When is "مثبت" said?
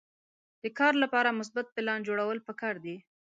1.39-1.65